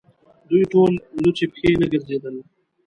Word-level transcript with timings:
دوی 0.49 0.63
ټول 0.71 0.91
لڅې 1.23 1.45
پښې 1.51 1.69
نه 1.81 1.85
ګرځېدل. 1.91 2.35